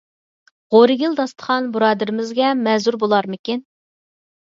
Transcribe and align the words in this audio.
غورىگىل 0.75 1.13
داستىخان 1.19 1.69
بۇرادىرىمىزگە 1.77 2.51
مەزۇر 2.65 3.01
بولارمىكىن؟ 3.07 3.67